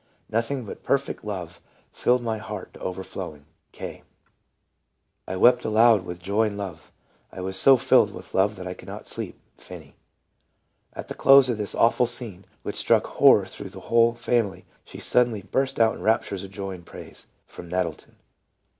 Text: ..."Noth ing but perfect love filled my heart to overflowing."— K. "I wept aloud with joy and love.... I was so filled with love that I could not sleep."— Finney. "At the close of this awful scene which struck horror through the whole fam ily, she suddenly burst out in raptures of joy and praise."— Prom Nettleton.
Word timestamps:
..."Noth 0.31 0.49
ing 0.49 0.63
but 0.65 0.81
perfect 0.81 1.23
love 1.23 1.61
filled 1.91 2.23
my 2.23 2.39
heart 2.39 2.73
to 2.73 2.79
overflowing."— 2.79 3.45
K. 3.81 4.01
"I 5.27 5.35
wept 5.35 5.63
aloud 5.63 6.05
with 6.05 6.17
joy 6.17 6.47
and 6.47 6.57
love.... 6.57 6.91
I 7.31 7.39
was 7.41 7.55
so 7.55 7.77
filled 7.77 8.11
with 8.11 8.33
love 8.33 8.55
that 8.55 8.65
I 8.65 8.73
could 8.73 8.87
not 8.87 9.05
sleep."— 9.05 9.39
Finney. 9.57 9.95
"At 10.93 11.07
the 11.07 11.13
close 11.13 11.49
of 11.49 11.59
this 11.59 11.75
awful 11.75 12.07
scene 12.07 12.45
which 12.63 12.77
struck 12.77 13.05
horror 13.05 13.45
through 13.45 13.69
the 13.69 13.79
whole 13.91 14.15
fam 14.15 14.47
ily, 14.47 14.65
she 14.83 14.99
suddenly 14.99 15.43
burst 15.43 15.79
out 15.79 15.97
in 15.97 16.01
raptures 16.01 16.43
of 16.43 16.49
joy 16.49 16.71
and 16.71 16.83
praise."— 16.83 17.27
Prom 17.47 17.69
Nettleton. 17.69 18.15